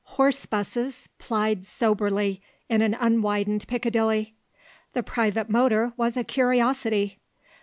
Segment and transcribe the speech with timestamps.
[0.17, 4.33] Horse 'buses plied soberly in an unwidened Piccadilly.
[4.93, 7.19] The private motor was a curiosity.